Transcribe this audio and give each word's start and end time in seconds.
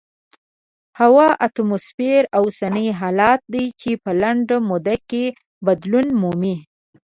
هوا 0.99 1.27
د 1.33 1.37
اتموسفیر 1.47 2.21
اوسنی 2.39 2.87
حالت 2.99 3.39
دی 3.53 3.65
چې 3.81 3.91
په 4.03 4.11
لنډه 4.21 4.57
موده 4.69 4.95
کې 5.09 5.23
بدلون 5.65 6.07
مومي. 6.21 6.55